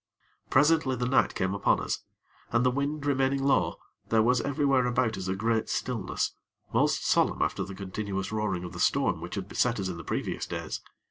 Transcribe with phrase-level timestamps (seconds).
[0.49, 1.99] Presently, the night came upon us,
[2.51, 3.75] and, the wind remaining low,
[4.09, 6.31] there was everywhere about us a great stillness,
[6.73, 10.03] most solemn after the continuous roaring of the storm which had beset us in the
[10.03, 10.81] previous days.